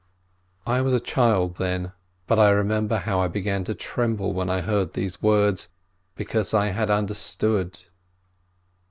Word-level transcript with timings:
I 0.65 0.81
was 0.81 0.95
a 0.95 0.99
child 0.99 1.57
then, 1.57 1.91
but 2.25 2.39
I 2.39 2.49
remember 2.49 2.97
how 2.97 3.19
I 3.21 3.27
began 3.27 3.63
to 3.65 3.75
tremble 3.75 4.33
when 4.33 4.49
I 4.49 4.61
heard 4.61 4.93
these 4.93 5.21
words, 5.21 5.67
because 6.15 6.55
I 6.55 6.69
had 6.69 6.89
under 6.89 7.13
stood. 7.13 7.77